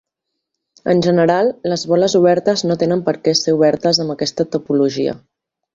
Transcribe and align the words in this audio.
En 0.93 1.03
general, 1.07 1.51
les 1.73 1.83
boles 1.93 2.17
obertes 2.21 2.65
no 2.71 2.79
tenen 2.85 3.07
per 3.11 3.17
què 3.21 3.35
ser 3.43 3.57
obertes 3.61 4.05
amb 4.07 4.17
aquesta 4.19 4.51
topologia. 4.57 5.21